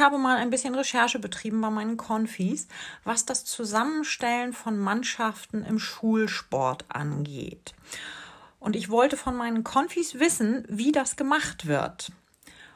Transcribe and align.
Ich 0.00 0.06
habe 0.06 0.16
mal 0.16 0.38
ein 0.38 0.48
bisschen 0.48 0.74
Recherche 0.74 1.18
betrieben 1.18 1.60
bei 1.60 1.68
meinen 1.68 1.98
Konfis, 1.98 2.68
was 3.04 3.26
das 3.26 3.44
Zusammenstellen 3.44 4.54
von 4.54 4.78
Mannschaften 4.78 5.62
im 5.62 5.78
Schulsport 5.78 6.86
angeht. 6.88 7.74
Und 8.60 8.76
ich 8.76 8.88
wollte 8.88 9.18
von 9.18 9.36
meinen 9.36 9.62
Konfis 9.62 10.18
wissen, 10.18 10.64
wie 10.70 10.90
das 10.90 11.16
gemacht 11.16 11.66
wird. 11.66 12.12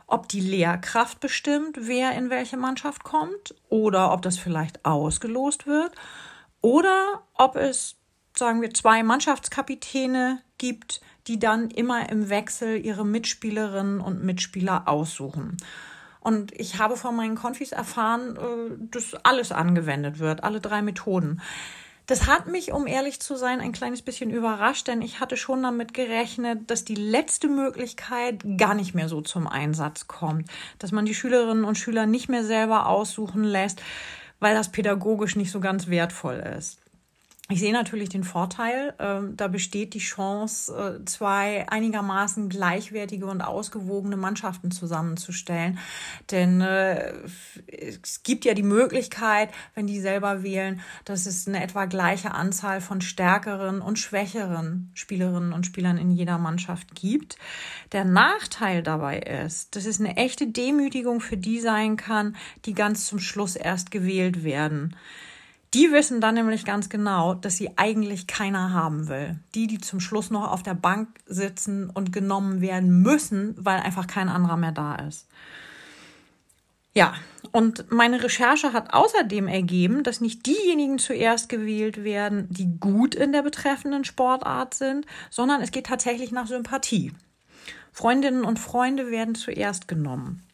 Ob 0.06 0.28
die 0.28 0.42
Lehrkraft 0.42 1.20
bestimmt, 1.20 1.78
wer 1.80 2.12
in 2.12 2.28
welche 2.28 2.58
Mannschaft 2.58 3.04
kommt, 3.04 3.54
oder 3.70 4.12
ob 4.12 4.20
das 4.20 4.36
vielleicht 4.36 4.84
ausgelost 4.84 5.66
wird, 5.66 5.92
oder 6.60 7.22
ob 7.32 7.56
es, 7.56 7.96
sagen 8.36 8.60
wir, 8.60 8.74
zwei 8.74 9.02
Mannschaftskapitäne 9.02 10.42
gibt, 10.58 11.00
die 11.26 11.38
dann 11.38 11.70
immer 11.70 12.06
im 12.10 12.28
Wechsel 12.28 12.84
ihre 12.84 13.06
Mitspielerinnen 13.06 14.02
und 14.02 14.22
Mitspieler 14.22 14.86
aussuchen. 14.86 15.56
Und 16.24 16.58
ich 16.58 16.78
habe 16.78 16.96
von 16.96 17.14
meinen 17.14 17.36
Konfis 17.36 17.72
erfahren, 17.72 18.36
äh, 18.36 18.88
dass 18.90 19.14
alles 19.24 19.52
angewendet 19.52 20.18
wird, 20.18 20.42
alle 20.42 20.60
drei 20.60 20.80
Methoden. 20.80 21.40
Das 22.06 22.26
hat 22.26 22.48
mich, 22.48 22.72
um 22.72 22.86
ehrlich 22.86 23.20
zu 23.20 23.36
sein, 23.36 23.60
ein 23.60 23.72
kleines 23.72 24.00
bisschen 24.02 24.30
überrascht, 24.30 24.88
denn 24.88 25.02
ich 25.02 25.20
hatte 25.20 25.36
schon 25.36 25.62
damit 25.62 25.92
gerechnet, 25.94 26.70
dass 26.70 26.84
die 26.84 26.94
letzte 26.94 27.48
Möglichkeit 27.48 28.42
gar 28.58 28.74
nicht 28.74 28.94
mehr 28.94 29.08
so 29.08 29.20
zum 29.20 29.46
Einsatz 29.46 30.08
kommt, 30.08 30.50
dass 30.78 30.92
man 30.92 31.04
die 31.04 31.14
Schülerinnen 31.14 31.64
und 31.64 31.78
Schüler 31.78 32.06
nicht 32.06 32.28
mehr 32.28 32.44
selber 32.44 32.88
aussuchen 32.88 33.44
lässt, 33.44 33.82
weil 34.40 34.54
das 34.54 34.70
pädagogisch 34.70 35.36
nicht 35.36 35.50
so 35.50 35.60
ganz 35.60 35.88
wertvoll 35.88 36.42
ist. 36.58 36.83
Ich 37.50 37.60
sehe 37.60 37.74
natürlich 37.74 38.08
den 38.08 38.24
Vorteil, 38.24 38.94
äh, 38.96 39.20
da 39.36 39.48
besteht 39.48 39.92
die 39.92 39.98
Chance, 39.98 40.72
äh, 40.72 41.04
zwei 41.04 41.68
einigermaßen 41.68 42.48
gleichwertige 42.48 43.26
und 43.26 43.42
ausgewogene 43.42 44.16
Mannschaften 44.16 44.70
zusammenzustellen. 44.70 45.78
Denn 46.30 46.62
äh, 46.62 47.12
es 47.66 48.22
gibt 48.22 48.46
ja 48.46 48.54
die 48.54 48.62
Möglichkeit, 48.62 49.50
wenn 49.74 49.86
die 49.86 50.00
selber 50.00 50.42
wählen, 50.42 50.80
dass 51.04 51.26
es 51.26 51.46
eine 51.46 51.62
etwa 51.62 51.84
gleiche 51.84 52.30
Anzahl 52.30 52.80
von 52.80 53.02
stärkeren 53.02 53.82
und 53.82 53.98
schwächeren 53.98 54.90
Spielerinnen 54.94 55.52
und 55.52 55.66
Spielern 55.66 55.98
in 55.98 56.10
jeder 56.10 56.38
Mannschaft 56.38 56.94
gibt. 56.94 57.36
Der 57.92 58.06
Nachteil 58.06 58.82
dabei 58.82 59.18
ist, 59.18 59.76
dass 59.76 59.84
es 59.84 60.00
eine 60.00 60.16
echte 60.16 60.46
Demütigung 60.46 61.20
für 61.20 61.36
die 61.36 61.60
sein 61.60 61.98
kann, 61.98 62.36
die 62.64 62.72
ganz 62.72 63.04
zum 63.04 63.18
Schluss 63.18 63.54
erst 63.54 63.90
gewählt 63.90 64.44
werden. 64.44 64.96
Die 65.74 65.90
wissen 65.90 66.20
dann 66.20 66.36
nämlich 66.36 66.64
ganz 66.64 66.88
genau, 66.88 67.34
dass 67.34 67.56
sie 67.56 67.76
eigentlich 67.76 68.28
keiner 68.28 68.72
haben 68.72 69.08
will. 69.08 69.40
Die, 69.56 69.66
die 69.66 69.78
zum 69.78 69.98
Schluss 69.98 70.30
noch 70.30 70.50
auf 70.50 70.62
der 70.62 70.74
Bank 70.74 71.08
sitzen 71.26 71.90
und 71.90 72.12
genommen 72.12 72.60
werden 72.60 73.02
müssen, 73.02 73.56
weil 73.58 73.80
einfach 73.80 74.06
kein 74.06 74.28
anderer 74.28 74.56
mehr 74.56 74.70
da 74.70 74.94
ist. 74.94 75.26
Ja, 76.92 77.14
und 77.50 77.90
meine 77.90 78.22
Recherche 78.22 78.72
hat 78.72 78.94
außerdem 78.94 79.48
ergeben, 79.48 80.04
dass 80.04 80.20
nicht 80.20 80.46
diejenigen 80.46 81.00
zuerst 81.00 81.48
gewählt 81.48 82.04
werden, 82.04 82.46
die 82.50 82.78
gut 82.78 83.16
in 83.16 83.32
der 83.32 83.42
betreffenden 83.42 84.04
Sportart 84.04 84.74
sind, 84.74 85.04
sondern 85.28 85.60
es 85.60 85.72
geht 85.72 85.86
tatsächlich 85.86 86.30
nach 86.30 86.46
Sympathie. 86.46 87.12
Freundinnen 87.90 88.44
und 88.44 88.60
Freunde 88.60 89.10
werden 89.10 89.34
zuerst 89.34 89.88
genommen. 89.88 90.44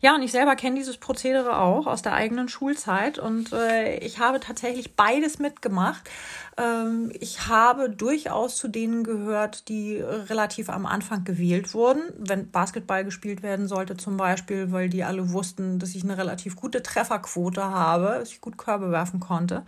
Ja, 0.00 0.14
und 0.14 0.22
ich 0.22 0.30
selber 0.30 0.54
kenne 0.54 0.76
dieses 0.76 0.96
Prozedere 0.96 1.58
auch 1.58 1.88
aus 1.88 2.02
der 2.02 2.12
eigenen 2.14 2.48
Schulzeit 2.48 3.18
und 3.18 3.52
äh, 3.52 3.98
ich 3.98 4.20
habe 4.20 4.38
tatsächlich 4.38 4.94
beides 4.94 5.40
mitgemacht. 5.40 6.08
Ähm, 6.56 7.10
ich 7.18 7.48
habe 7.48 7.90
durchaus 7.90 8.56
zu 8.56 8.68
denen 8.68 9.02
gehört, 9.02 9.68
die 9.68 9.96
relativ 9.96 10.70
am 10.70 10.86
Anfang 10.86 11.24
gewählt 11.24 11.74
wurden, 11.74 12.02
wenn 12.16 12.48
Basketball 12.52 13.04
gespielt 13.04 13.42
werden 13.42 13.66
sollte 13.66 13.96
zum 13.96 14.16
Beispiel, 14.16 14.70
weil 14.70 14.88
die 14.88 15.02
alle 15.02 15.32
wussten, 15.32 15.80
dass 15.80 15.96
ich 15.96 16.04
eine 16.04 16.16
relativ 16.16 16.54
gute 16.54 16.80
Trefferquote 16.80 17.64
habe, 17.64 18.18
dass 18.20 18.30
ich 18.30 18.40
gut 18.40 18.56
Körbe 18.56 18.92
werfen 18.92 19.18
konnte. 19.18 19.64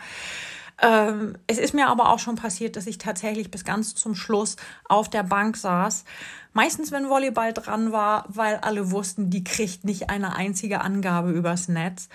Ähm, 0.83 1.37
es 1.47 1.59
ist 1.59 1.75
mir 1.75 1.89
aber 1.89 2.09
auch 2.09 2.19
schon 2.19 2.37
passiert, 2.37 2.77
dass 2.77 2.87
ich 2.87 2.99
tatsächlich 2.99 3.51
bis 3.51 3.65
ganz 3.65 3.95
zum 3.95 4.15
Schluss 4.15 4.57
auf 4.89 5.11
der 5.11 5.23
Bank 5.23 5.57
saß. 5.57 6.05
Meistens, 6.53 6.91
wenn 6.91 7.09
Volleyball 7.09 7.53
dran 7.53 7.93
war, 7.93 8.25
weil 8.29 8.57
alle 8.57 8.91
wussten, 8.91 9.31
die 9.31 9.45
kriegt 9.45 9.85
nicht 9.85 10.11
eine 10.11 10.35
einzige 10.35 10.81
Angabe 10.81 11.31
übers 11.33 11.69
Netz. 11.69 12.09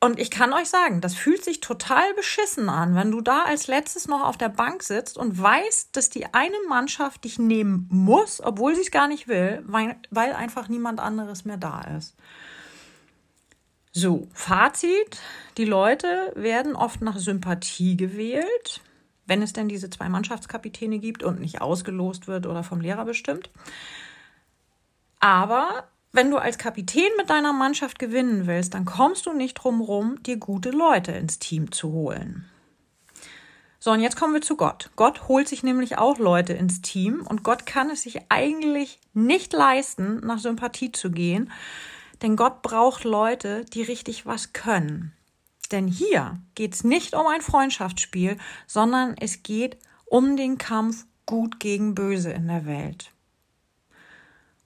Und 0.00 0.20
ich 0.20 0.30
kann 0.30 0.52
euch 0.52 0.68
sagen, 0.68 1.00
das 1.00 1.14
fühlt 1.14 1.42
sich 1.42 1.58
total 1.58 2.14
beschissen 2.14 2.68
an, 2.68 2.94
wenn 2.94 3.10
du 3.10 3.20
da 3.20 3.42
als 3.42 3.66
letztes 3.66 4.06
noch 4.06 4.22
auf 4.24 4.36
der 4.36 4.48
Bank 4.48 4.84
sitzt 4.84 5.18
und 5.18 5.40
weißt, 5.42 5.96
dass 5.96 6.08
die 6.08 6.32
eine 6.32 6.54
Mannschaft 6.68 7.24
dich 7.24 7.40
nehmen 7.40 7.88
muss, 7.90 8.40
obwohl 8.40 8.76
sie 8.76 8.82
es 8.82 8.92
gar 8.92 9.08
nicht 9.08 9.26
will, 9.26 9.64
weil, 9.66 9.96
weil 10.10 10.34
einfach 10.34 10.68
niemand 10.68 11.00
anderes 11.00 11.44
mehr 11.44 11.56
da 11.56 11.80
ist. 11.96 12.14
So, 13.92 14.28
Fazit. 14.32 15.20
Die 15.56 15.64
Leute 15.64 16.32
werden 16.34 16.76
oft 16.76 17.00
nach 17.00 17.18
Sympathie 17.18 17.96
gewählt, 17.96 18.80
wenn 19.26 19.42
es 19.42 19.52
denn 19.52 19.68
diese 19.68 19.90
zwei 19.90 20.08
Mannschaftskapitäne 20.08 20.98
gibt 20.98 21.22
und 21.22 21.40
nicht 21.40 21.60
ausgelost 21.60 22.28
wird 22.28 22.46
oder 22.46 22.62
vom 22.62 22.80
Lehrer 22.80 23.04
bestimmt. 23.04 23.50
Aber 25.20 25.88
wenn 26.12 26.30
du 26.30 26.38
als 26.38 26.58
Kapitän 26.58 27.10
mit 27.16 27.28
deiner 27.28 27.52
Mannschaft 27.52 27.98
gewinnen 27.98 28.46
willst, 28.46 28.74
dann 28.74 28.84
kommst 28.84 29.26
du 29.26 29.32
nicht 29.32 29.54
drum 29.54 29.80
rum, 29.80 30.22
dir 30.22 30.36
gute 30.36 30.70
Leute 30.70 31.12
ins 31.12 31.38
Team 31.38 31.72
zu 31.72 31.92
holen. 31.92 32.48
So, 33.80 33.92
und 33.92 34.00
jetzt 34.00 34.16
kommen 34.16 34.34
wir 34.34 34.42
zu 34.42 34.56
Gott. 34.56 34.90
Gott 34.96 35.28
holt 35.28 35.48
sich 35.48 35.62
nämlich 35.62 35.98
auch 35.98 36.18
Leute 36.18 36.52
ins 36.52 36.82
Team 36.82 37.24
und 37.26 37.44
Gott 37.44 37.64
kann 37.64 37.90
es 37.90 38.02
sich 38.02 38.20
eigentlich 38.28 38.98
nicht 39.14 39.52
leisten, 39.52 40.20
nach 40.26 40.38
Sympathie 40.38 40.92
zu 40.92 41.10
gehen, 41.10 41.52
denn 42.22 42.36
Gott 42.36 42.62
braucht 42.62 43.04
Leute, 43.04 43.64
die 43.64 43.82
richtig 43.82 44.26
was 44.26 44.52
können. 44.52 45.12
Denn 45.70 45.86
hier 45.86 46.40
geht 46.54 46.74
es 46.74 46.84
nicht 46.84 47.14
um 47.14 47.26
ein 47.26 47.42
Freundschaftsspiel, 47.42 48.38
sondern 48.66 49.14
es 49.18 49.42
geht 49.42 49.78
um 50.06 50.36
den 50.36 50.58
Kampf 50.58 51.06
gut 51.26 51.60
gegen 51.60 51.94
böse 51.94 52.30
in 52.30 52.48
der 52.48 52.64
Welt. 52.64 53.12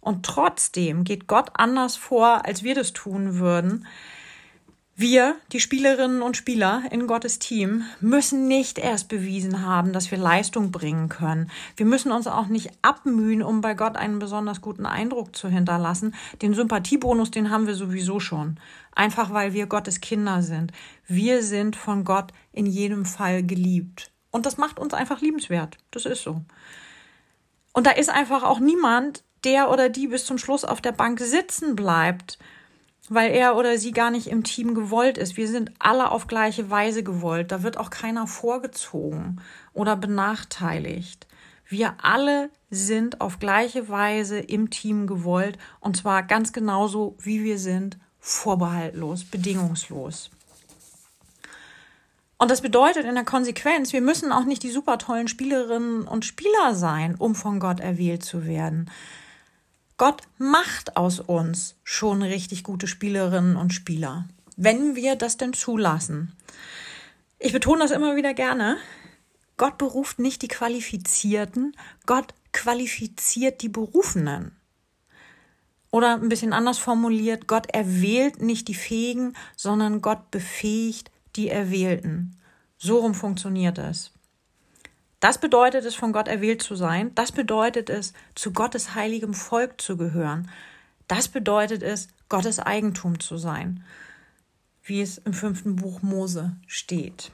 Und 0.00 0.24
trotzdem 0.26 1.04
geht 1.04 1.26
Gott 1.26 1.50
anders 1.54 1.96
vor, 1.96 2.44
als 2.44 2.62
wir 2.62 2.74
das 2.74 2.92
tun 2.92 3.38
würden, 3.38 3.86
wir, 4.94 5.36
die 5.52 5.60
Spielerinnen 5.60 6.20
und 6.20 6.36
Spieler 6.36 6.82
in 6.90 7.06
Gottes 7.06 7.38
Team, 7.38 7.84
müssen 8.00 8.46
nicht 8.46 8.78
erst 8.78 9.08
bewiesen 9.08 9.64
haben, 9.64 9.94
dass 9.94 10.10
wir 10.10 10.18
Leistung 10.18 10.70
bringen 10.70 11.08
können. 11.08 11.50
Wir 11.76 11.86
müssen 11.86 12.12
uns 12.12 12.26
auch 12.26 12.46
nicht 12.46 12.70
abmühen, 12.82 13.42
um 13.42 13.62
bei 13.62 13.72
Gott 13.72 13.96
einen 13.96 14.18
besonders 14.18 14.60
guten 14.60 14.84
Eindruck 14.84 15.34
zu 15.34 15.48
hinterlassen. 15.48 16.14
Den 16.42 16.52
Sympathiebonus, 16.52 17.30
den 17.30 17.50
haben 17.50 17.66
wir 17.66 17.74
sowieso 17.74 18.20
schon. 18.20 18.60
Einfach 18.94 19.32
weil 19.32 19.54
wir 19.54 19.66
Gottes 19.66 20.02
Kinder 20.02 20.42
sind. 20.42 20.72
Wir 21.06 21.42
sind 21.42 21.74
von 21.74 22.04
Gott 22.04 22.30
in 22.52 22.66
jedem 22.66 23.06
Fall 23.06 23.42
geliebt. 23.42 24.12
Und 24.30 24.44
das 24.44 24.58
macht 24.58 24.78
uns 24.78 24.92
einfach 24.92 25.22
liebenswert. 25.22 25.78
Das 25.90 26.04
ist 26.04 26.22
so. 26.22 26.42
Und 27.72 27.86
da 27.86 27.92
ist 27.92 28.10
einfach 28.10 28.42
auch 28.42 28.60
niemand, 28.60 29.24
der 29.44 29.70
oder 29.70 29.88
die 29.88 30.08
bis 30.08 30.26
zum 30.26 30.36
Schluss 30.36 30.66
auf 30.66 30.82
der 30.82 30.92
Bank 30.92 31.18
sitzen 31.18 31.76
bleibt 31.76 32.38
weil 33.08 33.32
er 33.32 33.56
oder 33.56 33.78
sie 33.78 33.92
gar 33.92 34.10
nicht 34.10 34.28
im 34.28 34.44
Team 34.44 34.74
gewollt 34.74 35.18
ist. 35.18 35.36
Wir 35.36 35.48
sind 35.48 35.72
alle 35.78 36.10
auf 36.10 36.26
gleiche 36.26 36.70
Weise 36.70 37.02
gewollt. 37.02 37.52
Da 37.52 37.62
wird 37.62 37.76
auch 37.76 37.90
keiner 37.90 38.26
vorgezogen 38.26 39.40
oder 39.72 39.96
benachteiligt. 39.96 41.26
Wir 41.66 41.94
alle 42.02 42.50
sind 42.70 43.20
auf 43.20 43.38
gleiche 43.38 43.88
Weise 43.88 44.38
im 44.38 44.70
Team 44.70 45.06
gewollt 45.06 45.58
und 45.80 45.96
zwar 45.96 46.22
ganz 46.22 46.52
genauso, 46.52 47.16
wie 47.18 47.44
wir 47.44 47.58
sind, 47.58 47.98
vorbehaltlos, 48.20 49.24
bedingungslos. 49.24 50.30
Und 52.38 52.50
das 52.50 52.60
bedeutet 52.60 53.04
in 53.04 53.14
der 53.14 53.24
Konsequenz, 53.24 53.92
wir 53.92 54.00
müssen 54.00 54.32
auch 54.32 54.44
nicht 54.44 54.62
die 54.64 54.70
super 54.70 54.98
tollen 54.98 55.28
Spielerinnen 55.28 56.02
und 56.02 56.24
Spieler 56.24 56.74
sein, 56.74 57.14
um 57.14 57.34
von 57.34 57.60
Gott 57.60 57.80
erwählt 57.80 58.24
zu 58.24 58.46
werden. 58.46 58.90
Gott 60.02 60.22
macht 60.36 60.96
aus 60.96 61.20
uns 61.20 61.76
schon 61.84 62.22
richtig 62.22 62.64
gute 62.64 62.88
Spielerinnen 62.88 63.54
und 63.54 63.72
Spieler, 63.72 64.28
wenn 64.56 64.96
wir 64.96 65.14
das 65.14 65.36
denn 65.36 65.52
zulassen. 65.52 66.32
Ich 67.38 67.52
betone 67.52 67.78
das 67.78 67.92
immer 67.92 68.16
wieder 68.16 68.34
gerne. 68.34 68.78
Gott 69.58 69.78
beruft 69.78 70.18
nicht 70.18 70.42
die 70.42 70.48
Qualifizierten, 70.48 71.76
Gott 72.04 72.34
qualifiziert 72.52 73.62
die 73.62 73.68
Berufenen. 73.68 74.56
Oder 75.92 76.14
ein 76.14 76.28
bisschen 76.28 76.52
anders 76.52 76.78
formuliert, 76.78 77.46
Gott 77.46 77.72
erwählt 77.72 78.42
nicht 78.42 78.66
die 78.66 78.74
Fähigen, 78.74 79.36
sondern 79.56 80.02
Gott 80.02 80.32
befähigt 80.32 81.12
die 81.36 81.48
Erwählten. 81.48 82.40
So 82.76 82.98
rum 82.98 83.14
funktioniert 83.14 83.78
es. 83.78 84.11
Das 85.22 85.38
bedeutet 85.38 85.84
es, 85.84 85.94
von 85.94 86.12
Gott 86.12 86.26
erwählt 86.26 86.64
zu 86.64 86.74
sein. 86.74 87.14
Das 87.14 87.30
bedeutet 87.30 87.88
es, 87.88 88.12
zu 88.34 88.52
Gottes 88.52 88.96
heiligem 88.96 89.34
Volk 89.34 89.80
zu 89.80 89.96
gehören. 89.96 90.50
Das 91.06 91.28
bedeutet 91.28 91.84
es, 91.84 92.08
Gottes 92.28 92.58
Eigentum 92.58 93.20
zu 93.20 93.36
sein, 93.36 93.84
wie 94.82 95.00
es 95.00 95.18
im 95.18 95.32
fünften 95.32 95.76
Buch 95.76 96.02
Mose 96.02 96.56
steht. 96.66 97.30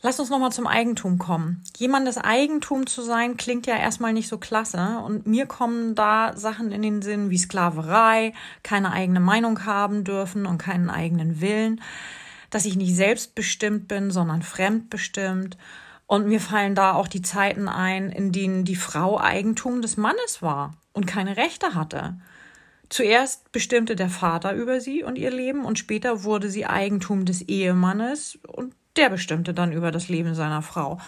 Lass 0.00 0.18
uns 0.18 0.30
nochmal 0.30 0.52
zum 0.52 0.66
Eigentum 0.66 1.18
kommen. 1.18 1.62
Jemandes 1.76 2.16
Eigentum 2.16 2.86
zu 2.86 3.02
sein, 3.02 3.36
klingt 3.36 3.66
ja 3.66 3.76
erstmal 3.76 4.14
nicht 4.14 4.28
so 4.28 4.38
klasse. 4.38 5.02
Und 5.04 5.26
mir 5.26 5.44
kommen 5.44 5.94
da 5.94 6.34
Sachen 6.34 6.72
in 6.72 6.80
den 6.80 7.02
Sinn 7.02 7.28
wie 7.28 7.36
Sklaverei, 7.36 8.32
keine 8.62 8.92
eigene 8.92 9.20
Meinung 9.20 9.66
haben 9.66 10.04
dürfen 10.04 10.46
und 10.46 10.56
keinen 10.56 10.88
eigenen 10.88 11.42
Willen, 11.42 11.82
dass 12.48 12.64
ich 12.64 12.76
nicht 12.76 12.96
selbstbestimmt 12.96 13.86
bin, 13.86 14.10
sondern 14.10 14.40
fremdbestimmt. 14.40 15.58
Und 16.10 16.26
mir 16.26 16.40
fallen 16.40 16.74
da 16.74 16.94
auch 16.94 17.06
die 17.06 17.22
Zeiten 17.22 17.68
ein, 17.68 18.10
in 18.10 18.32
denen 18.32 18.64
die 18.64 18.74
Frau 18.74 19.20
Eigentum 19.20 19.80
des 19.80 19.96
Mannes 19.96 20.42
war 20.42 20.74
und 20.92 21.06
keine 21.06 21.36
Rechte 21.36 21.74
hatte. 21.76 22.16
Zuerst 22.88 23.52
bestimmte 23.52 23.94
der 23.94 24.08
Vater 24.08 24.52
über 24.54 24.80
sie 24.80 25.04
und 25.04 25.18
ihr 25.18 25.30
Leben 25.30 25.64
und 25.64 25.78
später 25.78 26.24
wurde 26.24 26.50
sie 26.50 26.66
Eigentum 26.66 27.26
des 27.26 27.42
Ehemannes 27.42 28.40
und 28.48 28.74
der 28.96 29.08
bestimmte 29.08 29.54
dann 29.54 29.70
über 29.70 29.92
das 29.92 30.08
Leben 30.08 30.34
seiner 30.34 30.62
Frau. 30.62 30.98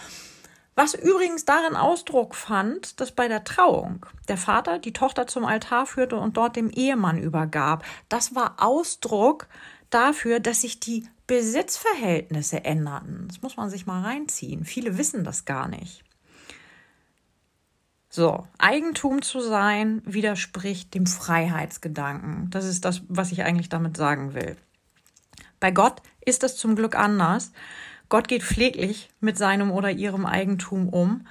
Was 0.73 0.93
übrigens 0.93 1.43
darin 1.43 1.75
Ausdruck 1.75 2.33
fand, 2.33 3.01
dass 3.01 3.11
bei 3.11 3.27
der 3.27 3.43
Trauung 3.43 4.05
der 4.29 4.37
Vater 4.37 4.79
die 4.79 4.93
Tochter 4.93 5.27
zum 5.27 5.43
Altar 5.43 5.85
führte 5.85 6.15
und 6.15 6.37
dort 6.37 6.55
dem 6.55 6.69
Ehemann 6.69 7.17
übergab. 7.17 7.83
Das 8.07 8.35
war 8.35 8.55
Ausdruck 8.59 9.47
dafür, 9.89 10.39
dass 10.39 10.61
sich 10.61 10.79
die 10.79 11.05
Besitzverhältnisse 11.33 12.63
änderten. 12.63 13.25
Das 13.27 13.41
muss 13.41 13.57
man 13.57 13.67
sich 13.67 13.87
mal 13.87 14.03
reinziehen. 14.03 14.65
Viele 14.65 14.99
wissen 14.99 15.23
das 15.23 15.45
gar 15.45 15.67
nicht. 15.67 16.03
So, 18.07 18.47
Eigentum 18.59 19.23
zu 19.23 19.39
sein 19.39 20.03
widerspricht 20.05 20.93
dem 20.93 21.07
Freiheitsgedanken. 21.07 22.51
Das 22.51 22.65
ist 22.65 22.85
das, 22.85 23.01
was 23.07 23.31
ich 23.31 23.41
eigentlich 23.41 23.69
damit 23.69 23.97
sagen 23.97 24.35
will. 24.35 24.57
Bei 25.59 25.71
Gott 25.71 26.03
ist 26.23 26.43
es 26.43 26.55
zum 26.55 26.75
Glück 26.75 26.95
anders. 26.95 27.51
Gott 28.09 28.27
geht 28.27 28.43
pfleglich 28.43 29.09
mit 29.19 29.35
seinem 29.35 29.71
oder 29.71 29.89
ihrem 29.89 30.27
Eigentum 30.27 30.87
um 30.87 31.25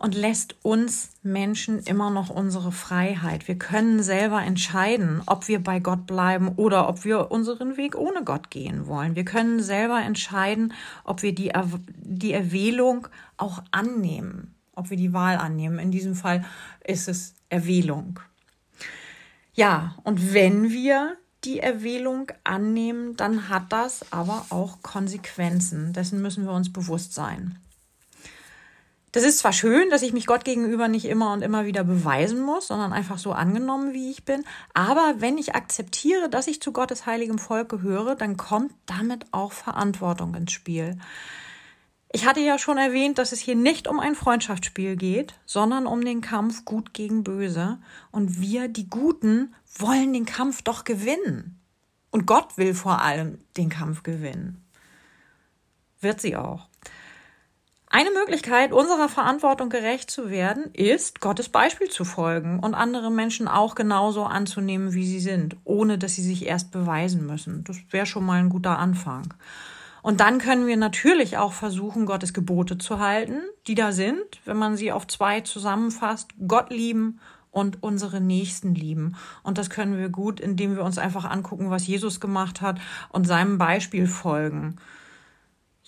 und 0.00 0.14
lässt 0.14 0.56
uns 0.62 1.10
Menschen 1.22 1.78
immer 1.80 2.08
noch 2.08 2.30
unsere 2.30 2.72
Freiheit. 2.72 3.46
Wir 3.46 3.56
können 3.56 4.02
selber 4.02 4.42
entscheiden, 4.42 5.22
ob 5.26 5.46
wir 5.46 5.62
bei 5.62 5.78
Gott 5.78 6.06
bleiben 6.06 6.48
oder 6.56 6.88
ob 6.88 7.04
wir 7.04 7.30
unseren 7.30 7.76
Weg 7.76 7.94
ohne 7.96 8.24
Gott 8.24 8.50
gehen 8.50 8.86
wollen. 8.86 9.14
Wir 9.14 9.26
können 9.26 9.62
selber 9.62 10.00
entscheiden, 10.00 10.72
ob 11.04 11.22
wir 11.22 11.34
die, 11.34 11.52
die 11.98 12.32
Erwählung 12.32 13.08
auch 13.36 13.62
annehmen, 13.72 14.54
ob 14.74 14.88
wir 14.88 14.96
die 14.96 15.12
Wahl 15.12 15.36
annehmen. 15.36 15.78
In 15.78 15.90
diesem 15.90 16.14
Fall 16.14 16.46
ist 16.82 17.06
es 17.06 17.34
Erwählung. 17.50 18.20
Ja, 19.52 19.96
und 20.02 20.32
wenn 20.32 20.70
wir 20.70 21.18
die 21.44 21.60
Erwählung 21.60 22.32
annehmen, 22.42 23.16
dann 23.16 23.50
hat 23.50 23.70
das 23.70 24.10
aber 24.10 24.46
auch 24.48 24.80
Konsequenzen. 24.80 25.92
Dessen 25.92 26.22
müssen 26.22 26.46
wir 26.46 26.52
uns 26.52 26.72
bewusst 26.72 27.12
sein. 27.12 27.58
Das 29.12 29.24
ist 29.24 29.38
zwar 29.38 29.52
schön, 29.52 29.90
dass 29.90 30.02
ich 30.02 30.12
mich 30.12 30.26
Gott 30.26 30.44
gegenüber 30.44 30.86
nicht 30.86 31.04
immer 31.04 31.32
und 31.32 31.42
immer 31.42 31.66
wieder 31.66 31.82
beweisen 31.82 32.40
muss, 32.40 32.68
sondern 32.68 32.92
einfach 32.92 33.18
so 33.18 33.32
angenommen, 33.32 33.92
wie 33.92 34.10
ich 34.10 34.24
bin. 34.24 34.44
Aber 34.72 35.16
wenn 35.18 35.36
ich 35.36 35.56
akzeptiere, 35.56 36.28
dass 36.28 36.46
ich 36.46 36.62
zu 36.62 36.72
Gottes 36.72 37.06
heiligem 37.06 37.38
Volk 37.38 37.68
gehöre, 37.68 38.14
dann 38.14 38.36
kommt 38.36 38.72
damit 38.86 39.26
auch 39.32 39.50
Verantwortung 39.50 40.34
ins 40.36 40.52
Spiel. 40.52 40.96
Ich 42.12 42.26
hatte 42.26 42.40
ja 42.40 42.58
schon 42.58 42.78
erwähnt, 42.78 43.18
dass 43.18 43.32
es 43.32 43.40
hier 43.40 43.56
nicht 43.56 43.88
um 43.88 43.98
ein 43.98 44.14
Freundschaftsspiel 44.14 44.96
geht, 44.96 45.34
sondern 45.44 45.86
um 45.86 46.04
den 46.04 46.20
Kampf 46.20 46.64
Gut 46.64 46.92
gegen 46.92 47.24
Böse. 47.24 47.78
Und 48.12 48.40
wir, 48.40 48.68
die 48.68 48.88
Guten, 48.88 49.54
wollen 49.76 50.12
den 50.12 50.26
Kampf 50.26 50.62
doch 50.62 50.84
gewinnen. 50.84 51.60
Und 52.10 52.26
Gott 52.26 52.58
will 52.58 52.74
vor 52.74 53.02
allem 53.02 53.38
den 53.56 53.68
Kampf 53.68 54.02
gewinnen. 54.02 54.64
Wird 56.00 56.20
sie 56.20 56.36
auch. 56.36 56.69
Eine 57.92 58.12
Möglichkeit, 58.12 58.72
unserer 58.72 59.08
Verantwortung 59.08 59.68
gerecht 59.68 60.12
zu 60.12 60.30
werden, 60.30 60.72
ist, 60.74 61.20
Gottes 61.20 61.48
Beispiel 61.48 61.88
zu 61.88 62.04
folgen 62.04 62.60
und 62.60 62.74
andere 62.74 63.10
Menschen 63.10 63.48
auch 63.48 63.74
genauso 63.74 64.22
anzunehmen, 64.22 64.94
wie 64.94 65.04
sie 65.04 65.18
sind, 65.18 65.56
ohne 65.64 65.98
dass 65.98 66.14
sie 66.14 66.22
sich 66.22 66.46
erst 66.46 66.70
beweisen 66.70 67.26
müssen. 67.26 67.64
Das 67.64 67.78
wäre 67.90 68.06
schon 68.06 68.24
mal 68.24 68.38
ein 68.38 68.48
guter 68.48 68.78
Anfang. 68.78 69.34
Und 70.02 70.20
dann 70.20 70.38
können 70.38 70.68
wir 70.68 70.76
natürlich 70.76 71.36
auch 71.36 71.52
versuchen, 71.52 72.06
Gottes 72.06 72.32
Gebote 72.32 72.78
zu 72.78 73.00
halten, 73.00 73.40
die 73.66 73.74
da 73.74 73.90
sind, 73.90 74.22
wenn 74.44 74.56
man 74.56 74.76
sie 74.76 74.92
auf 74.92 75.08
zwei 75.08 75.40
zusammenfasst, 75.40 76.30
Gott 76.46 76.70
lieben 76.70 77.18
und 77.50 77.82
unsere 77.82 78.20
Nächsten 78.20 78.72
lieben. 78.72 79.16
Und 79.42 79.58
das 79.58 79.68
können 79.68 79.98
wir 79.98 80.10
gut, 80.10 80.38
indem 80.38 80.76
wir 80.76 80.84
uns 80.84 80.96
einfach 80.96 81.24
angucken, 81.24 81.70
was 81.70 81.88
Jesus 81.88 82.20
gemacht 82.20 82.60
hat 82.60 82.78
und 83.08 83.26
seinem 83.26 83.58
Beispiel 83.58 84.06
folgen. 84.06 84.76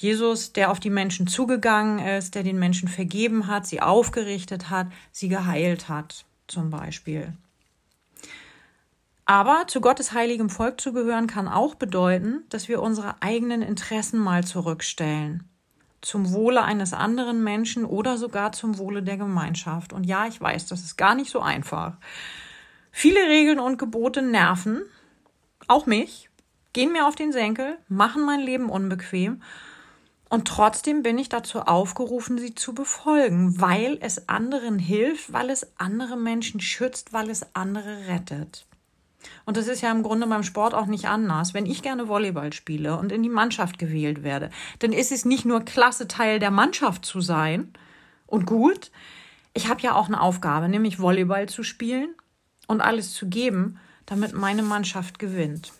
Jesus, 0.02 0.52
der 0.52 0.72
auf 0.72 0.80
die 0.80 0.90
Menschen 0.90 1.28
zugegangen 1.28 2.00
ist, 2.00 2.34
der 2.34 2.42
den 2.42 2.58
Menschen 2.58 2.88
vergeben 2.88 3.46
hat, 3.46 3.66
sie 3.66 3.80
aufgerichtet 3.80 4.68
hat, 4.68 4.88
sie 5.12 5.28
geheilt 5.28 5.88
hat, 5.88 6.24
zum 6.48 6.70
Beispiel. 6.70 7.32
Aber 9.26 9.68
zu 9.68 9.80
Gottes 9.80 10.12
heiligem 10.12 10.50
Volk 10.50 10.80
zu 10.80 10.92
gehören 10.92 11.28
kann 11.28 11.46
auch 11.46 11.76
bedeuten, 11.76 12.42
dass 12.48 12.66
wir 12.66 12.82
unsere 12.82 13.22
eigenen 13.22 13.62
Interessen 13.62 14.18
mal 14.18 14.42
zurückstellen. 14.42 15.48
Zum 16.00 16.32
Wohle 16.32 16.64
eines 16.64 16.92
anderen 16.92 17.44
Menschen 17.44 17.84
oder 17.84 18.18
sogar 18.18 18.50
zum 18.50 18.78
Wohle 18.78 19.04
der 19.04 19.16
Gemeinschaft. 19.16 19.92
Und 19.92 20.02
ja, 20.02 20.26
ich 20.26 20.40
weiß, 20.40 20.66
das 20.66 20.82
ist 20.82 20.96
gar 20.96 21.14
nicht 21.14 21.30
so 21.30 21.38
einfach. 21.38 21.94
Viele 22.90 23.20
Regeln 23.28 23.60
und 23.60 23.78
Gebote 23.78 24.20
nerven, 24.20 24.82
auch 25.68 25.86
mich, 25.86 26.28
gehen 26.72 26.90
mir 26.90 27.06
auf 27.06 27.14
den 27.14 27.30
Senkel, 27.30 27.78
machen 27.88 28.24
mein 28.24 28.40
Leben 28.40 28.68
unbequem. 28.68 29.40
Und 30.32 30.48
trotzdem 30.48 31.02
bin 31.02 31.18
ich 31.18 31.28
dazu 31.28 31.60
aufgerufen, 31.60 32.38
sie 32.38 32.54
zu 32.54 32.72
befolgen, 32.72 33.60
weil 33.60 33.98
es 34.00 34.30
anderen 34.30 34.78
hilft, 34.78 35.30
weil 35.34 35.50
es 35.50 35.78
andere 35.78 36.16
Menschen 36.16 36.58
schützt, 36.58 37.12
weil 37.12 37.28
es 37.28 37.54
andere 37.54 38.08
rettet. 38.08 38.64
Und 39.44 39.58
das 39.58 39.66
ist 39.66 39.82
ja 39.82 39.90
im 39.90 40.02
Grunde 40.02 40.26
beim 40.26 40.42
Sport 40.42 40.72
auch 40.72 40.86
nicht 40.86 41.06
anders. 41.06 41.52
Wenn 41.52 41.66
ich 41.66 41.82
gerne 41.82 42.08
Volleyball 42.08 42.54
spiele 42.54 42.96
und 42.96 43.12
in 43.12 43.22
die 43.22 43.28
Mannschaft 43.28 43.78
gewählt 43.78 44.22
werde, 44.22 44.48
dann 44.78 44.94
ist 44.94 45.12
es 45.12 45.26
nicht 45.26 45.44
nur 45.44 45.66
klasse, 45.66 46.08
Teil 46.08 46.38
der 46.38 46.50
Mannschaft 46.50 47.04
zu 47.04 47.20
sein 47.20 47.70
und 48.26 48.46
gut. 48.46 48.90
Ich 49.52 49.68
habe 49.68 49.82
ja 49.82 49.94
auch 49.94 50.06
eine 50.06 50.22
Aufgabe, 50.22 50.70
nämlich 50.70 50.98
Volleyball 50.98 51.46
zu 51.50 51.62
spielen 51.62 52.14
und 52.68 52.80
alles 52.80 53.12
zu 53.12 53.28
geben, 53.28 53.78
damit 54.06 54.32
meine 54.32 54.62
Mannschaft 54.62 55.18
gewinnt. 55.18 55.74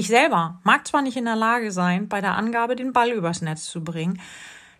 Ich 0.00 0.08
selber 0.08 0.58
mag 0.64 0.88
zwar 0.88 1.02
nicht 1.02 1.18
in 1.18 1.26
der 1.26 1.36
Lage 1.36 1.72
sein, 1.72 2.08
bei 2.08 2.22
der 2.22 2.34
Angabe 2.34 2.74
den 2.74 2.94
Ball 2.94 3.10
übers 3.10 3.42
Netz 3.42 3.66
zu 3.66 3.84
bringen, 3.84 4.18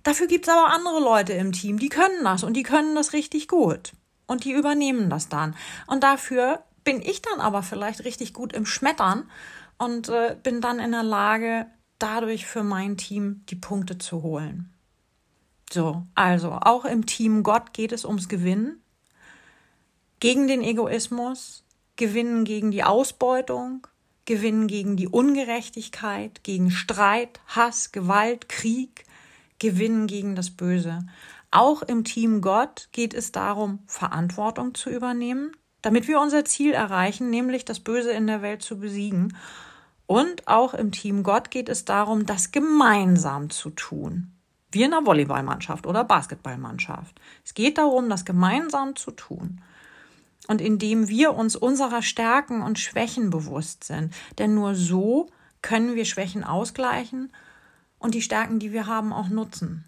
dafür 0.02 0.26
gibt 0.26 0.48
es 0.48 0.50
aber 0.50 0.72
andere 0.72 0.98
Leute 0.98 1.34
im 1.34 1.52
Team, 1.52 1.78
die 1.78 1.90
können 1.90 2.24
das 2.24 2.42
und 2.42 2.54
die 2.54 2.62
können 2.62 2.94
das 2.94 3.12
richtig 3.12 3.46
gut. 3.46 3.92
Und 4.26 4.44
die 4.44 4.52
übernehmen 4.52 5.10
das 5.10 5.28
dann. 5.28 5.54
Und 5.86 6.04
dafür 6.04 6.64
bin 6.84 7.02
ich 7.02 7.20
dann 7.20 7.38
aber 7.38 7.62
vielleicht 7.62 8.02
richtig 8.06 8.32
gut 8.32 8.54
im 8.54 8.64
Schmettern 8.64 9.30
und 9.76 10.08
äh, 10.08 10.38
bin 10.42 10.62
dann 10.62 10.78
in 10.78 10.92
der 10.92 11.02
Lage, 11.02 11.66
dadurch 11.98 12.46
für 12.46 12.62
mein 12.62 12.96
Team 12.96 13.44
die 13.50 13.56
Punkte 13.56 13.98
zu 13.98 14.22
holen. 14.22 14.72
So, 15.70 16.02
also 16.14 16.52
auch 16.52 16.86
im 16.86 17.04
Team 17.04 17.42
Gott 17.42 17.74
geht 17.74 17.92
es 17.92 18.06
ums 18.06 18.30
Gewinnen. 18.30 18.82
Gegen 20.18 20.48
den 20.48 20.62
Egoismus, 20.62 21.62
Gewinnen 21.96 22.44
gegen 22.44 22.70
die 22.70 22.84
Ausbeutung, 22.84 23.86
Gewinnen 24.30 24.68
gegen 24.68 24.94
die 24.96 25.08
Ungerechtigkeit, 25.08 26.44
gegen 26.44 26.70
Streit, 26.70 27.40
Hass, 27.48 27.90
Gewalt, 27.90 28.48
Krieg, 28.48 29.04
Gewinnen 29.58 30.06
gegen 30.06 30.36
das 30.36 30.52
Böse. 30.52 31.04
Auch 31.50 31.82
im 31.82 32.04
Team 32.04 32.40
Gott 32.40 32.90
geht 32.92 33.12
es 33.12 33.32
darum, 33.32 33.80
Verantwortung 33.88 34.76
zu 34.76 34.88
übernehmen, 34.88 35.50
damit 35.82 36.06
wir 36.06 36.20
unser 36.20 36.44
Ziel 36.44 36.70
erreichen, 36.74 37.28
nämlich 37.28 37.64
das 37.64 37.80
Böse 37.80 38.12
in 38.12 38.28
der 38.28 38.40
Welt 38.40 38.62
zu 38.62 38.78
besiegen. 38.78 39.36
Und 40.06 40.46
auch 40.46 40.74
im 40.74 40.92
Team 40.92 41.24
Gott 41.24 41.50
geht 41.50 41.68
es 41.68 41.84
darum, 41.84 42.24
das 42.24 42.52
gemeinsam 42.52 43.50
zu 43.50 43.70
tun. 43.70 44.30
Wie 44.70 44.84
in 44.84 44.94
einer 44.94 45.06
Volleyballmannschaft 45.06 45.88
oder 45.88 46.04
Basketballmannschaft. 46.04 47.20
Es 47.44 47.52
geht 47.54 47.78
darum, 47.78 48.08
das 48.08 48.24
gemeinsam 48.24 48.94
zu 48.94 49.10
tun. 49.10 49.60
Und 50.48 50.60
indem 50.60 51.08
wir 51.08 51.34
uns 51.34 51.54
unserer 51.54 52.02
Stärken 52.02 52.62
und 52.62 52.78
Schwächen 52.78 53.30
bewusst 53.30 53.84
sind. 53.84 54.12
Denn 54.38 54.54
nur 54.54 54.74
so 54.74 55.28
können 55.62 55.94
wir 55.94 56.04
Schwächen 56.04 56.44
ausgleichen 56.44 57.32
und 57.98 58.14
die 58.14 58.22
Stärken, 58.22 58.58
die 58.58 58.72
wir 58.72 58.86
haben, 58.86 59.12
auch 59.12 59.28
nutzen. 59.28 59.84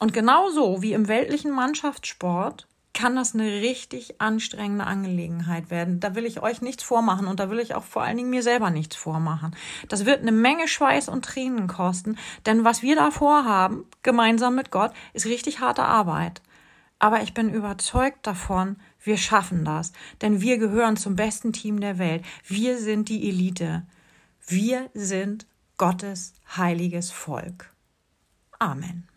Und 0.00 0.12
genauso 0.12 0.82
wie 0.82 0.94
im 0.94 1.08
weltlichen 1.08 1.50
Mannschaftssport 1.50 2.66
kann 2.94 3.16
das 3.16 3.34
eine 3.34 3.46
richtig 3.46 4.20
anstrengende 4.20 4.84
Angelegenheit 4.84 5.70
werden. 5.70 6.00
Da 6.00 6.14
will 6.14 6.26
ich 6.26 6.42
euch 6.42 6.60
nichts 6.60 6.82
vormachen 6.82 7.26
und 7.26 7.40
da 7.40 7.50
will 7.50 7.58
ich 7.58 7.74
auch 7.74 7.84
vor 7.84 8.02
allen 8.02 8.16
Dingen 8.16 8.30
mir 8.30 8.42
selber 8.42 8.70
nichts 8.70 8.96
vormachen. 8.96 9.56
Das 9.88 10.04
wird 10.04 10.20
eine 10.20 10.32
Menge 10.32 10.68
Schweiß 10.68 11.08
und 11.08 11.24
Tränen 11.24 11.68
kosten, 11.68 12.18
denn 12.46 12.64
was 12.64 12.82
wir 12.82 12.96
da 12.96 13.10
vorhaben, 13.10 13.84
gemeinsam 14.02 14.54
mit 14.54 14.70
Gott, 14.70 14.92
ist 15.14 15.26
richtig 15.26 15.60
harte 15.60 15.84
Arbeit. 15.84 16.42
Aber 16.98 17.22
ich 17.22 17.34
bin 17.34 17.52
überzeugt 17.52 18.26
davon, 18.26 18.76
wir 19.02 19.16
schaffen 19.16 19.64
das, 19.64 19.92
denn 20.20 20.40
wir 20.40 20.58
gehören 20.58 20.96
zum 20.96 21.16
besten 21.16 21.52
Team 21.52 21.80
der 21.80 21.98
Welt. 21.98 22.24
Wir 22.46 22.78
sind 22.78 23.08
die 23.08 23.28
Elite. 23.28 23.86
Wir 24.46 24.90
sind 24.94 25.46
Gottes 25.76 26.34
heiliges 26.56 27.10
Volk. 27.10 27.72
Amen. 28.58 29.11